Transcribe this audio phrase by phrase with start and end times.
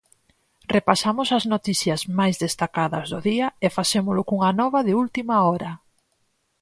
[0.75, 5.71] Repasamos as noticias máis destacadas do día e facémolo cunha nova de última hora.